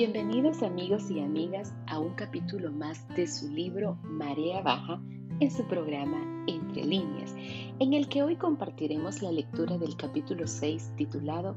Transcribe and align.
Bienvenidos 0.00 0.62
amigos 0.62 1.10
y 1.10 1.20
amigas 1.20 1.74
a 1.86 1.98
un 1.98 2.14
capítulo 2.14 2.72
más 2.72 3.06
de 3.08 3.26
su 3.26 3.50
libro 3.50 3.98
Marea 4.02 4.62
Baja 4.62 4.98
en 5.40 5.50
su 5.50 5.62
programa 5.64 6.16
Entre 6.46 6.86
líneas, 6.86 7.34
en 7.80 7.92
el 7.92 8.08
que 8.08 8.22
hoy 8.22 8.36
compartiremos 8.36 9.20
la 9.20 9.30
lectura 9.30 9.76
del 9.76 9.98
capítulo 9.98 10.46
6 10.46 10.92
titulado 10.96 11.54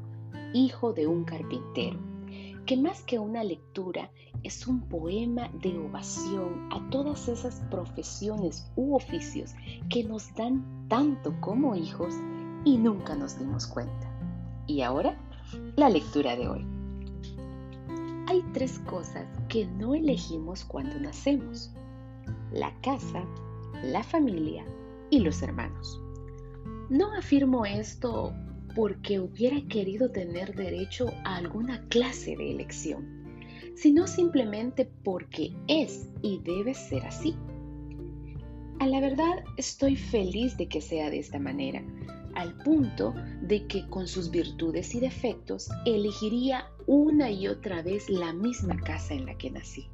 Hijo 0.52 0.92
de 0.92 1.06
un 1.06 1.24
carpintero, 1.24 1.98
que 2.66 2.76
más 2.76 3.02
que 3.04 3.18
una 3.18 3.42
lectura 3.42 4.10
es 4.42 4.66
un 4.66 4.82
poema 4.90 5.48
de 5.62 5.78
ovación 5.78 6.68
a 6.70 6.86
todas 6.90 7.28
esas 7.28 7.62
profesiones 7.70 8.70
u 8.76 8.94
oficios 8.94 9.54
que 9.88 10.04
nos 10.04 10.34
dan 10.34 10.86
tanto 10.88 11.34
como 11.40 11.76
hijos 11.76 12.12
y 12.66 12.76
nunca 12.76 13.16
nos 13.16 13.38
dimos 13.38 13.66
cuenta. 13.66 14.06
Y 14.66 14.82
ahora, 14.82 15.16
la 15.76 15.88
lectura 15.88 16.36
de 16.36 16.46
hoy. 16.46 16.73
Hay 18.26 18.42
tres 18.54 18.78
cosas 18.80 19.26
que 19.48 19.66
no 19.66 19.94
elegimos 19.94 20.64
cuando 20.64 20.98
nacemos. 20.98 21.70
La 22.52 22.74
casa, 22.80 23.22
la 23.82 24.02
familia 24.02 24.64
y 25.10 25.20
los 25.20 25.42
hermanos. 25.42 26.00
No 26.88 27.12
afirmo 27.14 27.66
esto 27.66 28.32
porque 28.74 29.20
hubiera 29.20 29.60
querido 29.68 30.10
tener 30.10 30.54
derecho 30.54 31.08
a 31.24 31.36
alguna 31.36 31.86
clase 31.88 32.34
de 32.36 32.50
elección, 32.50 33.24
sino 33.74 34.06
simplemente 34.06 34.90
porque 35.04 35.54
es 35.68 36.08
y 36.22 36.38
debe 36.38 36.72
ser 36.72 37.04
así. 37.04 37.36
A 38.80 38.86
la 38.86 39.00
verdad 39.00 39.44
estoy 39.58 39.96
feliz 39.96 40.56
de 40.56 40.66
que 40.66 40.80
sea 40.80 41.10
de 41.10 41.18
esta 41.18 41.38
manera, 41.38 41.82
al 42.36 42.56
punto 42.58 43.14
de 43.42 43.66
que 43.66 43.86
con 43.88 44.06
sus 44.06 44.30
virtudes 44.30 44.94
y 44.94 45.00
defectos 45.00 45.68
elegiría 45.84 46.66
una 46.86 47.30
y 47.30 47.48
otra 47.48 47.82
vez 47.82 48.08
la 48.08 48.32
misma 48.32 48.76
casa 48.76 49.14
en 49.14 49.26
la 49.26 49.36
que 49.36 49.50
nací, 49.50 49.88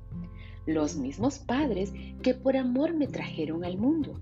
los 0.66 0.96
mismos 0.96 1.38
padres 1.38 1.92
que 2.22 2.34
por 2.34 2.56
amor 2.56 2.94
me 2.94 3.06
trajeron 3.06 3.64
al 3.64 3.78
mundo 3.78 4.20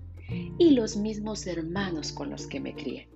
y 0.57 0.71
los 0.71 0.95
mismos 0.97 1.47
hermanos 1.47 2.11
con 2.11 2.29
los 2.29 2.47
que 2.47 2.59
me 2.59 2.75
crié. 2.75 3.09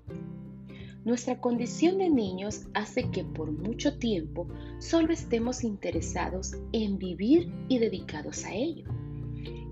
Nuestra 1.06 1.42
condición 1.42 1.98
de 1.98 2.10
niños 2.10 2.62
hace 2.74 3.10
que 3.12 3.26
por 3.26 3.52
mucho 3.52 3.98
tiempo 3.98 4.48
solo 4.80 5.12
estemos 5.12 5.64
interesados 5.64 6.54
en 6.72 6.98
vivir 6.98 7.52
y 7.68 7.80
dedicados 7.80 8.46
a 8.46 8.54
ello 8.54 8.93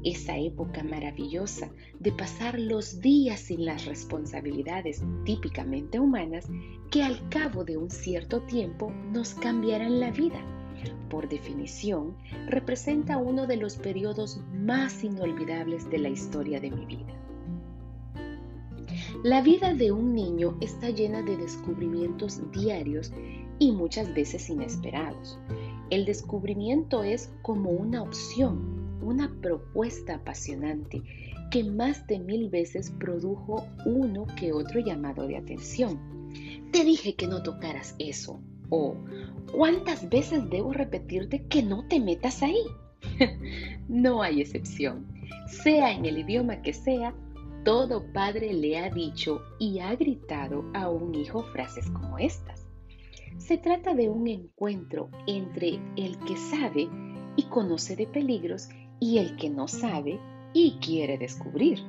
esa 0.04 0.38
época 0.38 0.84
maravillosa 0.84 1.72
de 2.00 2.12
pasar 2.12 2.60
los 2.60 3.02
días 3.02 3.40
sin 3.40 3.66
las 3.66 3.86
responsabilidades 3.86 5.04
típicamente 5.26 6.00
humanas 6.00 6.48
que 6.90 7.04
al 7.04 7.30
cabo 7.30 7.64
de 7.64 7.78
un 7.78 7.90
cierto 7.90 8.42
tiempo 8.42 8.92
nos 9.12 9.34
cambiarán 9.34 10.00
la 10.00 10.12
vida. 10.12 10.42
Por 11.10 11.30
definición, 11.30 12.16
representa 12.48 13.18
uno 13.18 13.46
de 13.46 13.58
los 13.58 13.76
periodos 13.76 14.42
más 14.54 15.04
inolvidables 15.04 15.90
de 15.90 16.00
la 16.00 16.10
historia 16.10 16.60
de 16.60 16.72
mi 16.72 16.86
vida. 16.86 17.22
La 19.24 19.42
vida 19.42 19.74
de 19.74 19.92
un 19.92 20.16
niño 20.16 20.58
está 20.62 20.90
llena 20.90 21.22
de 21.22 21.38
descubrimientos 21.38 22.42
diarios 22.52 23.14
y 23.60 23.72
muchas 23.72 24.12
veces 24.16 24.50
inesperados. 24.50 25.38
El 25.92 26.06
descubrimiento 26.06 27.04
es 27.04 27.32
como 27.44 27.70
una 27.70 28.02
opción, 28.02 28.81
una 29.02 29.34
propuesta 29.42 30.16
apasionante 30.16 31.02
que 31.52 31.64
más 31.64 32.08
de 32.08 32.20
mil 32.20 32.50
veces 32.50 32.92
produjo 32.92 33.68
uno 33.86 34.26
que 34.38 34.54
otro 34.54 34.80
llamado 34.80 35.28
de 35.28 35.38
atención. 35.38 36.00
Te 36.72 36.84
dije 36.86 37.16
que 37.16 37.28
no 37.28 37.44
tocaras 37.44 37.96
eso. 38.00 38.42
O, 38.70 38.96
¿cuántas 39.52 40.10
veces 40.10 40.50
debo 40.50 40.72
repetirte 40.72 41.46
que 41.48 41.62
no 41.62 41.86
te 41.88 42.00
metas 42.00 42.42
ahí? 42.42 42.64
no 43.90 44.22
hay 44.22 44.42
excepción. 44.42 45.06
Sea 45.48 45.92
en 45.92 46.06
el 46.06 46.20
idioma 46.20 46.62
que 46.62 46.72
sea, 46.72 47.14
todo 47.66 48.12
padre 48.14 48.54
le 48.54 48.80
ha 48.80 48.90
dicho 48.90 49.42
y 49.60 49.80
ha 49.80 49.94
gritado 49.96 50.64
a 50.74 50.90
un 50.90 51.14
hijo 51.14 51.44
frases 51.52 51.90
como 51.92 52.18
estas. 52.18 52.66
Se 53.38 53.58
trata 53.58 53.94
de 53.94 54.10
un 54.10 54.28
encuentro 54.28 55.10
entre 55.28 55.80
el 55.98 56.18
que 56.20 56.38
sabe 56.38 56.88
y 57.36 57.44
conoce 57.44 57.96
de 57.96 58.08
peligros 58.08 58.70
y 59.02 59.18
el 59.18 59.36
que 59.36 59.50
no 59.50 59.68
sabe 59.68 60.20
y 60.54 60.78
quiere 60.80 61.18
descubrir. 61.18 61.80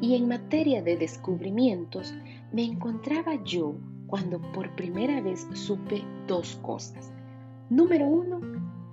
Y 0.00 0.16
en 0.16 0.26
materia 0.26 0.82
de 0.82 0.96
descubrimientos, 0.96 2.12
me 2.52 2.64
encontraba 2.64 3.44
yo 3.44 3.76
cuando 4.06 4.40
por 4.52 4.74
primera 4.74 5.20
vez 5.20 5.46
supe 5.52 6.02
dos 6.26 6.56
cosas. 6.62 7.12
Número 7.68 8.06
uno, 8.06 8.40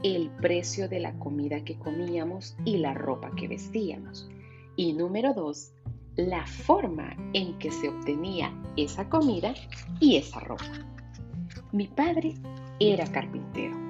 el 0.03 0.29
precio 0.41 0.88
de 0.90 1.00
la 1.00 1.18
comida 1.18 1.63
que 1.63 1.79
comíamos 1.79 2.57
y 2.66 2.78
la 2.78 2.94
ropa 2.94 3.31
que 3.35 3.47
vestíamos. 3.47 4.29
Y 4.75 4.94
número 4.94 5.34
dos, 5.34 5.72
la 6.18 6.45
forma 6.45 7.16
en 7.34 7.57
que 7.57 7.72
se 7.72 7.88
obtenía 7.88 8.53
esa 8.75 9.09
comida 9.09 9.53
y 10.01 10.18
esa 10.18 10.41
ropa. 10.41 10.66
Mi 11.72 11.88
padre 11.88 12.35
era 12.79 13.09
carpintero 13.09 13.87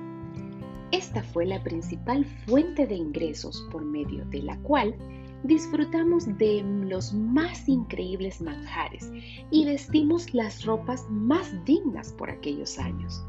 esta 0.92 1.22
fue 1.22 1.46
la 1.46 1.62
principal 1.64 2.26
fuente 2.46 2.88
de 2.88 2.96
ingresos 2.96 3.68
por 3.72 3.84
medio 3.84 4.26
de 4.26 4.42
la 4.42 4.58
cual 4.62 4.96
disfrutamos 5.44 6.26
de 6.38 6.64
los 6.64 7.14
más 7.14 7.68
increíbles 7.68 8.42
manjares 8.42 9.12
y 9.52 9.66
vestimos 9.66 10.34
las 10.34 10.66
ropas 10.66 11.06
más 11.10 11.54
dignas 11.66 12.14
por 12.14 12.30
aquellos 12.30 12.80
años. 12.80 13.22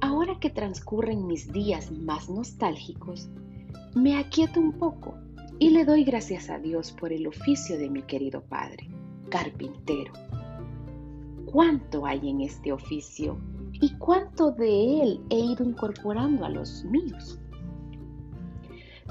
Ahora 0.00 0.38
que 0.40 0.50
transcurren 0.50 1.26
mis 1.26 1.52
días 1.52 1.90
más 1.90 2.28
nostálgicos, 2.28 3.28
me 3.94 4.16
aquieto 4.16 4.60
un 4.60 4.72
poco 4.72 5.14
y 5.58 5.70
le 5.70 5.84
doy 5.84 6.04
gracias 6.04 6.50
a 6.50 6.58
Dios 6.58 6.92
por 6.92 7.12
el 7.12 7.26
oficio 7.26 7.78
de 7.78 7.88
mi 7.88 8.02
querido 8.02 8.42
padre, 8.42 8.88
carpintero. 9.30 10.12
¿Cuánto 11.46 12.04
hay 12.06 12.28
en 12.28 12.40
este 12.40 12.72
oficio 12.72 13.38
y 13.80 13.96
cuánto 13.98 14.52
de 14.52 15.02
él 15.02 15.20
he 15.30 15.38
ido 15.38 15.64
incorporando 15.64 16.44
a 16.44 16.50
los 16.50 16.84
míos. 16.84 17.38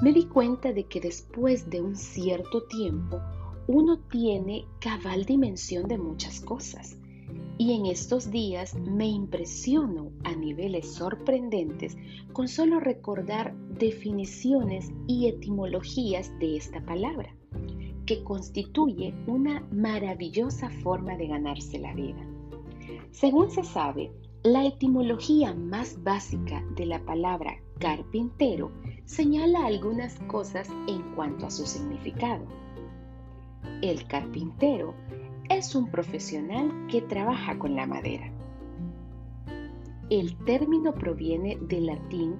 Me 0.02 0.12
di 0.12 0.24
cuenta 0.24 0.72
de 0.72 0.84
que 0.84 1.00
después 1.00 1.70
de 1.70 1.80
un 1.80 1.96
cierto 1.96 2.64
tiempo 2.64 3.20
uno 3.66 3.98
tiene 4.10 4.66
cabal 4.80 5.24
dimensión 5.24 5.88
de 5.88 5.98
muchas 5.98 6.40
cosas 6.40 6.98
y 7.56 7.72
en 7.72 7.86
estos 7.86 8.30
días 8.30 8.74
me 8.74 9.06
impresiono 9.06 10.10
a 10.24 10.34
niveles 10.34 10.92
sorprendentes 10.92 11.96
con 12.32 12.48
solo 12.48 12.80
recordar 12.80 13.54
definiciones 13.78 14.92
y 15.06 15.28
etimologías 15.28 16.36
de 16.40 16.56
esta 16.56 16.84
palabra, 16.84 17.34
que 18.06 18.24
constituye 18.24 19.14
una 19.26 19.60
maravillosa 19.70 20.68
forma 20.82 21.16
de 21.16 21.28
ganarse 21.28 21.78
la 21.78 21.94
vida. 21.94 22.26
Según 23.12 23.50
se 23.50 23.62
sabe, 23.62 24.10
la 24.44 24.66
etimología 24.66 25.54
más 25.54 26.04
básica 26.04 26.62
de 26.76 26.84
la 26.84 27.02
palabra 27.02 27.56
carpintero 27.78 28.70
señala 29.06 29.64
algunas 29.64 30.18
cosas 30.26 30.68
en 30.86 31.00
cuanto 31.14 31.46
a 31.46 31.50
su 31.50 31.64
significado. 31.64 32.44
El 33.80 34.06
carpintero 34.06 34.92
es 35.48 35.74
un 35.74 35.90
profesional 35.90 36.70
que 36.90 37.00
trabaja 37.00 37.58
con 37.58 37.74
la 37.74 37.86
madera. 37.86 38.30
El 40.10 40.36
término 40.44 40.92
proviene 40.92 41.56
del 41.62 41.86
latín 41.86 42.36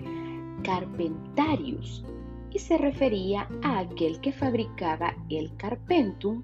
carpentarius 0.63 2.05
y 2.51 2.59
se 2.59 2.77
refería 2.77 3.49
a 3.63 3.79
aquel 3.79 4.21
que 4.21 4.33
fabricaba 4.33 5.17
el 5.31 5.57
carpentum, 5.57 6.43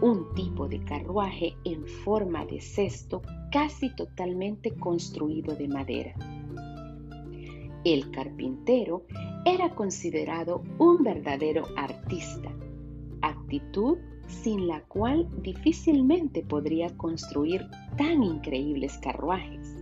un 0.00 0.32
tipo 0.34 0.66
de 0.66 0.82
carruaje 0.82 1.54
en 1.64 1.86
forma 1.86 2.46
de 2.46 2.58
cesto 2.62 3.20
casi 3.54 3.88
totalmente 3.90 4.72
construido 4.74 5.54
de 5.54 5.68
madera. 5.68 6.12
El 7.84 8.10
carpintero 8.10 9.04
era 9.44 9.76
considerado 9.76 10.64
un 10.80 11.04
verdadero 11.04 11.64
artista, 11.76 12.50
actitud 13.22 13.98
sin 14.26 14.66
la 14.66 14.80
cual 14.86 15.28
difícilmente 15.40 16.42
podría 16.42 16.88
construir 16.96 17.64
tan 17.96 18.24
increíbles 18.24 18.98
carruajes. 18.98 19.76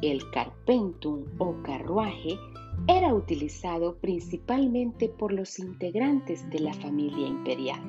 El 0.00 0.22
carpentum 0.30 1.24
o 1.38 1.60
carruaje 1.64 2.38
era 2.86 3.12
utilizado 3.12 3.96
principalmente 3.96 5.08
por 5.08 5.32
los 5.32 5.58
integrantes 5.58 6.48
de 6.50 6.60
la 6.60 6.74
familia 6.74 7.26
imperial. 7.26 7.80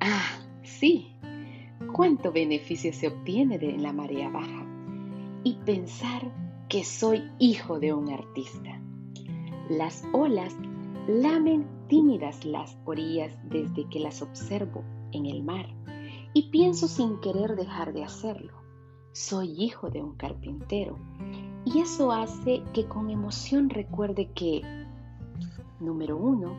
Ah, 0.00 0.40
sí, 0.64 1.14
cuánto 1.92 2.32
beneficio 2.32 2.92
se 2.92 3.08
obtiene 3.08 3.58
de 3.58 3.78
la 3.78 3.92
marea 3.92 4.28
baja 4.28 4.66
y 5.44 5.54
pensar 5.64 6.30
que 6.68 6.84
soy 6.84 7.22
hijo 7.38 7.80
de 7.80 7.92
un 7.92 8.10
artista. 8.10 8.80
Las 9.68 10.04
olas 10.12 10.54
lamen 11.08 11.66
tímidas 11.88 12.44
las 12.44 12.76
orillas 12.84 13.36
desde 13.44 13.88
que 13.88 14.00
las 14.00 14.22
observo 14.22 14.84
en 15.12 15.26
el 15.26 15.42
mar 15.42 15.66
y 16.34 16.50
pienso 16.50 16.86
sin 16.86 17.18
querer 17.20 17.56
dejar 17.56 17.92
de 17.92 18.04
hacerlo. 18.04 18.52
Soy 19.12 19.50
hijo 19.58 19.90
de 19.90 20.00
un 20.00 20.14
carpintero 20.14 20.96
Y 21.64 21.80
eso 21.80 22.12
hace 22.12 22.62
que 22.72 22.86
con 22.86 23.10
emoción 23.10 23.68
recuerde 23.68 24.30
que, 24.34 24.62
número 25.80 26.16
uno, 26.16 26.54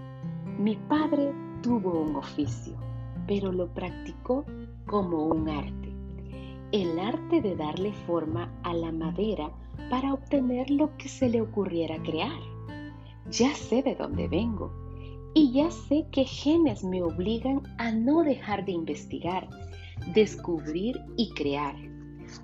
mi 0.60 0.76
padre 0.76 1.34
tuvo 1.64 2.02
un 2.02 2.18
oficio, 2.18 2.76
pero 3.26 3.52
lo 3.52 3.74
practicó 3.74 4.46
como 4.86 5.26
un 5.26 5.50
arte. 5.50 5.94
El 6.72 7.00
arte 7.00 7.42
de 7.42 7.56
darle 7.56 7.94
forma 8.06 8.52
a 8.64 8.74
la 8.74 8.92
madera 8.92 9.52
para 9.90 10.14
obtener 10.14 10.70
lo 10.70 10.96
que 10.98 11.10
se 11.10 11.30
le 11.30 11.42
ocurriera 11.42 12.02
crear. 12.04 12.40
Ya 13.30 13.54
sé 13.54 13.84
de 13.84 13.96
dónde 13.96 14.28
vengo 14.28 14.72
y 15.34 15.52
ya 15.52 15.72
sé 15.72 16.06
que 16.12 16.26
genes 16.26 16.84
me 16.84 17.02
obligan 17.02 17.62
a 17.78 17.92
no 17.92 18.24
dejar 18.24 18.66
de 18.66 18.74
investigar, 18.74 19.48
descubrir 20.14 21.00
y 21.18 21.32
crear. 21.32 21.76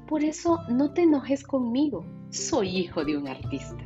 Por 0.08 0.24
eso 0.24 0.60
no 0.70 0.92
te 0.94 1.04
enojes 1.04 1.44
conmigo, 1.44 2.06
soy 2.30 2.78
hijo 2.78 3.04
de 3.04 3.18
un 3.18 3.28
artista. 3.28 3.84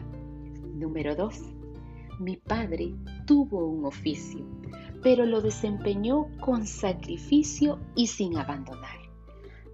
Número 0.76 1.16
2. 1.16 1.36
Mi 2.20 2.38
padre 2.38 2.94
tuvo 3.26 3.66
un 3.66 3.86
oficio, 3.86 4.46
pero 5.02 5.26
lo 5.26 5.42
desempeñó 5.42 6.28
con 6.40 6.66
sacrificio 6.66 7.80
y 7.96 8.08
sin 8.08 8.38
abandonar. 8.38 8.98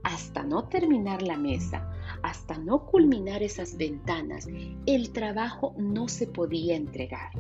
Hasta 0.04 0.44
no 0.44 0.64
terminar 0.66 1.22
la 1.22 1.38
mesa, 1.38 1.92
hasta 2.24 2.58
no 2.58 2.86
culminar 2.86 3.44
esas 3.44 3.76
ventanas, 3.78 4.48
el 4.86 5.12
trabajo 5.12 5.74
no 5.78 6.08
se 6.08 6.28
podía 6.28 6.76
entregar. 6.76 7.32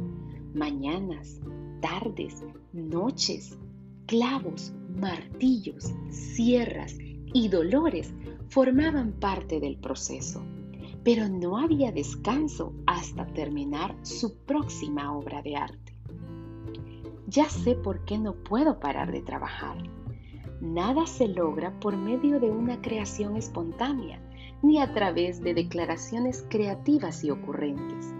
Mañanas, 0.53 1.39
tardes, 1.81 2.43
noches, 2.73 3.57
clavos, 4.05 4.73
martillos, 4.95 5.93
sierras 6.09 6.97
y 7.33 7.47
dolores 7.47 8.13
formaban 8.49 9.13
parte 9.13 9.59
del 9.59 9.77
proceso, 9.77 10.43
pero 11.03 11.29
no 11.29 11.57
había 11.57 11.91
descanso 11.91 12.73
hasta 12.85 13.27
terminar 13.27 13.95
su 14.01 14.37
próxima 14.39 15.15
obra 15.15 15.41
de 15.41 15.55
arte. 15.55 15.86
Ya 17.27 17.49
sé 17.49 17.75
por 17.75 18.05
qué 18.05 18.17
no 18.17 18.33
puedo 18.33 18.79
parar 18.79 19.11
de 19.11 19.21
trabajar. 19.21 19.77
Nada 20.61 21.05
se 21.05 21.27
logra 21.27 21.77
por 21.81 21.97
medio 21.97 22.39
de 22.39 22.49
una 22.49 22.81
creación 22.81 23.35
espontánea, 23.35 24.21
ni 24.61 24.79
a 24.79 24.93
través 24.93 25.41
de 25.41 25.53
declaraciones 25.53 26.45
creativas 26.49 27.25
y 27.25 27.31
ocurrentes. 27.31 28.13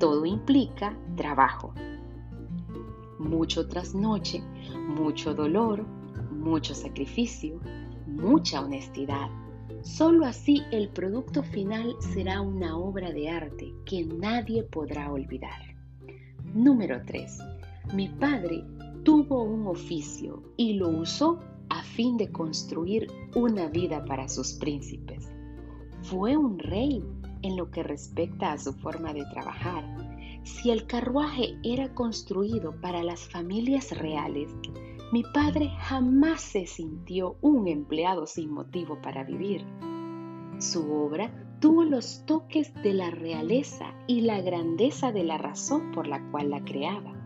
Todo 0.00 0.26
implica 0.26 0.98
trabajo. 1.16 1.72
Mucho 3.20 3.68
trasnoche, 3.68 4.42
mucho 4.88 5.32
dolor, 5.32 5.86
mucho 6.32 6.74
sacrificio, 6.74 7.60
mucha 8.08 8.60
honestidad. 8.60 9.30
Solo 9.82 10.26
así 10.26 10.62
el 10.72 10.88
producto 10.88 11.44
final 11.44 11.94
será 12.00 12.40
una 12.40 12.76
obra 12.76 13.12
de 13.12 13.30
arte 13.30 13.72
que 13.86 14.04
nadie 14.04 14.64
podrá 14.64 15.12
olvidar. 15.12 15.62
Número 16.52 17.00
3. 17.06 17.53
Mi 17.92 18.08
padre 18.08 18.64
tuvo 19.04 19.42
un 19.42 19.66
oficio 19.66 20.42
y 20.56 20.74
lo 20.74 20.88
usó 20.88 21.38
a 21.68 21.82
fin 21.82 22.16
de 22.16 22.32
construir 22.32 23.08
una 23.34 23.68
vida 23.68 24.04
para 24.04 24.28
sus 24.28 24.54
príncipes. 24.54 25.30
Fue 26.02 26.36
un 26.36 26.58
rey 26.58 27.04
en 27.42 27.56
lo 27.56 27.70
que 27.70 27.82
respecta 27.82 28.52
a 28.52 28.58
su 28.58 28.72
forma 28.72 29.12
de 29.12 29.24
trabajar. 29.26 29.84
Si 30.42 30.70
el 30.70 30.86
carruaje 30.86 31.56
era 31.62 31.94
construido 31.94 32.78
para 32.80 33.02
las 33.02 33.28
familias 33.28 33.96
reales, 33.96 34.50
mi 35.12 35.22
padre 35.22 35.70
jamás 35.78 36.40
se 36.40 36.66
sintió 36.66 37.36
un 37.40 37.68
empleado 37.68 38.26
sin 38.26 38.50
motivo 38.50 39.00
para 39.00 39.24
vivir. 39.24 39.64
Su 40.58 40.92
obra 40.92 41.30
tuvo 41.60 41.84
los 41.84 42.24
toques 42.26 42.74
de 42.82 42.94
la 42.94 43.10
realeza 43.10 43.94
y 44.06 44.22
la 44.22 44.40
grandeza 44.40 45.12
de 45.12 45.24
la 45.24 45.38
razón 45.38 45.92
por 45.92 46.06
la 46.06 46.30
cual 46.30 46.50
la 46.50 46.64
creaba. 46.64 47.23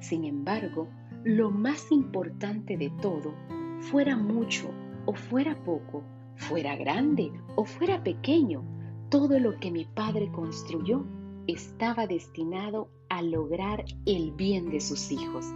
Sin 0.00 0.24
embargo, 0.24 0.88
lo 1.24 1.50
más 1.50 1.90
importante 1.90 2.76
de 2.76 2.90
todo, 3.02 3.34
fuera 3.80 4.16
mucho 4.16 4.70
o 5.06 5.14
fuera 5.14 5.62
poco, 5.64 6.02
fuera 6.36 6.76
grande 6.76 7.32
o 7.56 7.64
fuera 7.64 8.02
pequeño, 8.02 8.62
todo 9.08 9.38
lo 9.38 9.58
que 9.58 9.70
mi 9.70 9.84
padre 9.84 10.30
construyó 10.30 11.04
estaba 11.46 12.06
destinado 12.06 12.90
a 13.08 13.22
lograr 13.22 13.84
el 14.06 14.32
bien 14.32 14.70
de 14.70 14.80
sus 14.80 15.10
hijos, 15.10 15.46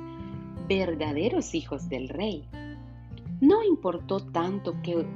verdaderos 0.68 1.54
hijos 1.54 1.88
del 1.88 2.08
rey. 2.08 2.48
No 3.40 3.62
importó 3.62 4.20
tanto 4.20 4.80
que 4.82 5.06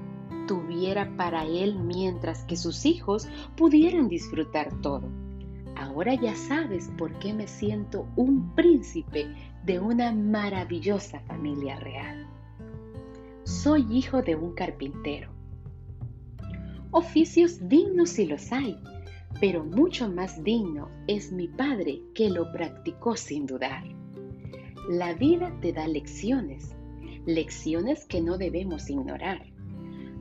tuviera 0.47 1.17
para 1.17 1.45
él 1.45 1.79
mientras 1.79 2.45
que 2.45 2.57
sus 2.57 2.85
hijos 2.87 3.27
pudieran 3.57 4.09
disfrutar 4.09 4.81
todo 4.81 5.26
Ahora 5.77 6.15
ya 6.15 6.35
sabes 6.35 6.91
por 6.97 7.13
qué 7.19 7.35
me 7.35 7.47
siento 7.47 8.09
un 8.17 8.55
príncipe 8.55 9.27
de 9.65 9.79
una 9.79 10.11
maravillosa 10.11 11.21
familia 11.21 11.79
real. 11.81 12.27
Soy 13.45 13.87
hijo 13.91 14.23
de 14.23 14.37
un 14.37 14.55
carpintero. 14.55 15.31
Oficios 16.93 17.69
dignos 17.69 18.11
si 18.11 18.25
los 18.27 18.51
hay, 18.53 18.79
pero 19.39 19.65
mucho 19.65 20.11
más 20.11 20.43
digno 20.43 20.89
es 21.07 21.31
mi 21.31 21.47
padre 21.47 22.01
que 22.15 22.31
lo 22.31 22.51
practicó 22.53 23.17
sin 23.17 23.45
dudar. 23.45 23.85
La 24.89 25.13
vida 25.13 25.53
te 25.61 25.75
da 25.75 25.87
lecciones, 25.87 26.75
lecciones 27.27 28.07
que 28.07 28.23
no 28.23 28.39
debemos 28.39 28.89
ignorar. 28.89 29.45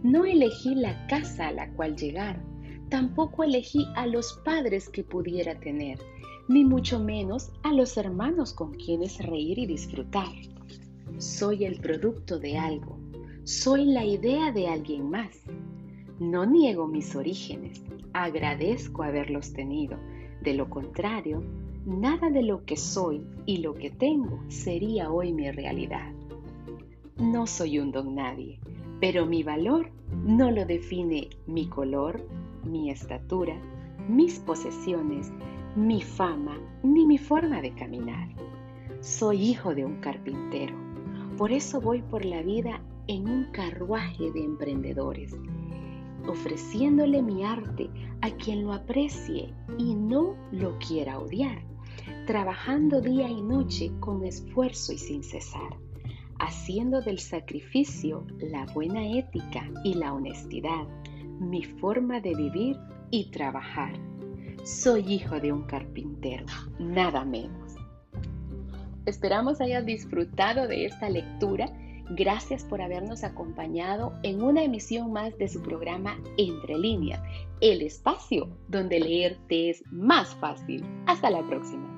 No 0.03 0.25
elegí 0.25 0.75
la 0.75 1.07
casa 1.07 1.47
a 1.47 1.51
la 1.51 1.69
cual 1.71 1.95
llegar, 1.95 2.43
Tampoco 2.89 3.43
elegí 3.43 3.87
a 3.95 4.05
los 4.05 4.33
padres 4.45 4.89
que 4.89 5.03
pudiera 5.03 5.59
tener, 5.59 5.99
ni 6.47 6.63
mucho 6.63 6.99
menos 6.99 7.51
a 7.63 7.73
los 7.73 7.97
hermanos 7.97 8.53
con 8.53 8.73
quienes 8.73 9.17
reír 9.17 9.57
y 9.59 9.65
disfrutar. 9.65 10.29
Soy 11.17 11.65
el 11.65 11.79
producto 11.79 12.39
de 12.39 12.57
algo, 12.57 12.99
soy 13.43 13.85
la 13.85 14.05
idea 14.05 14.51
de 14.51 14.67
alguien 14.67 15.09
más. 15.09 15.41
No 16.19 16.45
niego 16.45 16.87
mis 16.87 17.15
orígenes, 17.15 17.83
agradezco 18.13 19.03
haberlos 19.03 19.53
tenido. 19.53 19.97
De 20.41 20.53
lo 20.53 20.69
contrario, 20.69 21.43
nada 21.85 22.29
de 22.29 22.43
lo 22.43 22.65
que 22.65 22.77
soy 22.77 23.23
y 23.45 23.57
lo 23.57 23.73
que 23.73 23.89
tengo 23.89 24.39
sería 24.47 25.11
hoy 25.11 25.33
mi 25.33 25.49
realidad. 25.51 26.11
No 27.17 27.47
soy 27.47 27.79
un 27.79 27.91
don 27.91 28.15
nadie, 28.15 28.59
pero 28.99 29.25
mi 29.25 29.43
valor 29.43 29.91
no 30.25 30.51
lo 30.51 30.65
define 30.65 31.29
mi 31.45 31.67
color, 31.67 32.27
mi 32.65 32.89
estatura, 32.89 33.55
mis 34.07 34.39
posesiones, 34.39 35.31
mi 35.75 36.01
fama, 36.01 36.57
ni 36.83 37.05
mi 37.05 37.17
forma 37.17 37.61
de 37.61 37.73
caminar. 37.73 38.29
Soy 39.01 39.41
hijo 39.41 39.75
de 39.75 39.85
un 39.85 39.97
carpintero, 39.99 40.75
por 41.37 41.51
eso 41.51 41.81
voy 41.81 42.01
por 42.01 42.25
la 42.25 42.41
vida 42.41 42.81
en 43.07 43.29
un 43.29 43.45
carruaje 43.51 44.31
de 44.31 44.43
emprendedores, 44.43 45.35
ofreciéndole 46.27 47.21
mi 47.21 47.43
arte 47.43 47.89
a 48.21 48.31
quien 48.31 48.63
lo 48.63 48.73
aprecie 48.73 49.53
y 49.77 49.93
no 49.95 50.35
lo 50.51 50.77
quiera 50.79 51.19
odiar, 51.19 51.61
trabajando 52.25 53.01
día 53.01 53.29
y 53.29 53.41
noche 53.41 53.91
con 53.99 54.23
esfuerzo 54.23 54.93
y 54.93 54.97
sin 54.97 55.23
cesar, 55.23 55.77
haciendo 56.39 57.01
del 57.01 57.19
sacrificio 57.19 58.25
la 58.39 58.65
buena 58.73 59.05
ética 59.05 59.69
y 59.83 59.93
la 59.93 60.13
honestidad 60.13 60.87
mi 61.39 61.63
forma 61.63 62.19
de 62.19 62.33
vivir 62.35 62.77
y 63.11 63.31
trabajar. 63.31 63.93
Soy 64.63 65.13
hijo 65.13 65.39
de 65.39 65.51
un 65.51 65.63
carpintero, 65.63 66.45
nada 66.79 67.23
menos. 67.23 67.75
Esperamos 69.05 69.61
hayas 69.61 69.85
disfrutado 69.85 70.67
de 70.67 70.85
esta 70.85 71.09
lectura. 71.09 71.71
Gracias 72.11 72.63
por 72.63 72.81
habernos 72.81 73.23
acompañado 73.23 74.13
en 74.23 74.41
una 74.43 74.63
emisión 74.63 75.11
más 75.11 75.37
de 75.37 75.47
su 75.47 75.61
programa 75.61 76.17
Entre 76.37 76.77
líneas, 76.77 77.21
el 77.61 77.81
espacio 77.81 78.49
donde 78.67 78.99
leerte 78.99 79.69
es 79.69 79.83
más 79.91 80.35
fácil. 80.35 80.83
Hasta 81.07 81.29
la 81.29 81.45
próxima. 81.47 81.94